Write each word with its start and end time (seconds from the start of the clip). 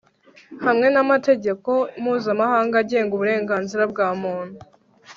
hamwe 0.65 0.87
n'amategeko 0.93 1.71
mpuzamahanga 2.01 2.75
agenga 2.83 3.11
uburenganzira 3.15 3.83
bwa 3.91 4.07
muntu 4.21 4.57